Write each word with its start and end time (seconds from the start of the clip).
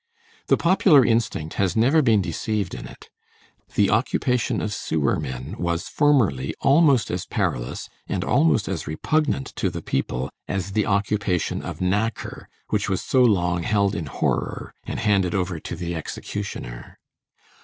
The 0.47 0.57
popular 0.57 1.05
instinct 1.05 1.53
has 1.61 1.75
never 1.75 2.01
been 2.01 2.23
deceived 2.23 2.73
in 2.73 2.87
it. 2.87 3.11
The 3.75 3.91
occupation 3.91 4.59
of 4.59 4.73
sewermen 4.73 5.55
was 5.59 5.87
formerly 5.87 6.55
almost 6.59 7.11
as 7.11 7.27
perilous, 7.27 7.87
and 8.09 8.23
almost 8.23 8.67
as 8.67 8.87
repugnant 8.87 9.55
to 9.57 9.69
the 9.69 9.83
people, 9.83 10.31
as 10.47 10.71
the 10.71 10.87
occupation 10.87 11.61
of 11.61 11.77
knacker, 11.81 12.47
which 12.69 12.89
was 12.89 13.03
so 13.03 13.21
long 13.21 13.61
held 13.61 13.93
in 13.93 14.07
horror 14.07 14.73
and 14.85 14.99
handed 14.99 15.35
over 15.35 15.59
to 15.59 15.75
the 15.75 15.93
executioner. 15.93 16.97